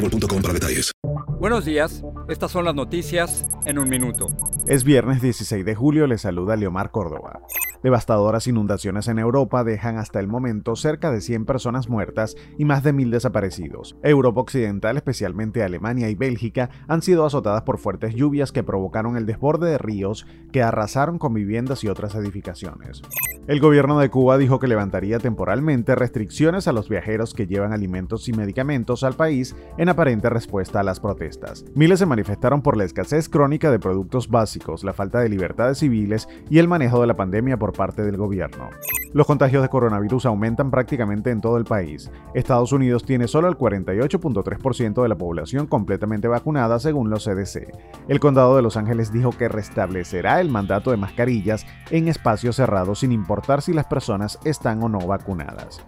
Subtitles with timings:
[0.00, 0.92] boostmobile.com para detalles.
[1.38, 4.28] Buenos días, estas son las noticias en un minuto.
[4.66, 7.40] Es viernes 16 de julio, le saluda Leomar Córdoba.
[7.82, 12.82] Devastadoras inundaciones en Europa dejan hasta el momento cerca de 100 personas muertas y más
[12.82, 13.96] de 1.000 desaparecidos.
[14.02, 19.24] Europa Occidental, especialmente Alemania y Bélgica, han sido azotadas por fuertes lluvias que provocaron el
[19.24, 23.02] desborde de ríos que arrasaron con viviendas y otras edificaciones.
[23.46, 28.28] El gobierno de Cuba dijo que levantaría temporalmente restricciones a los viajeros que llevan alimentos
[28.28, 31.64] y medicamentos al país en aparente respuesta a las protestas.
[31.74, 36.28] Miles se manifestaron por la escasez crónica de productos básicos, la falta de libertades civiles
[36.50, 38.70] y el manejo de la pandemia por parte del gobierno.
[39.12, 42.10] Los contagios de coronavirus aumentan prácticamente en todo el país.
[42.32, 47.72] Estados Unidos tiene solo el 48.3% de la población completamente vacunada según los CDC.
[48.06, 53.00] El condado de Los Ángeles dijo que restablecerá el mandato de mascarillas en espacios cerrados
[53.00, 55.84] sin importar si las personas están o no vacunadas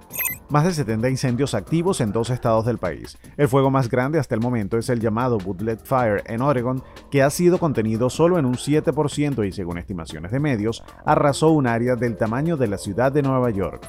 [0.52, 3.18] más de 70 incendios activos en dos estados del país.
[3.36, 7.22] El fuego más grande hasta el momento es el llamado Woodlet Fire en Oregon, que
[7.22, 11.96] ha sido contenido solo en un 7% y según estimaciones de medios, arrasó un área
[11.96, 13.88] del tamaño de la ciudad de Nueva York.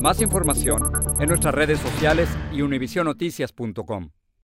[0.00, 0.82] Más información
[1.20, 4.10] en nuestras redes sociales y univisionoticias.com.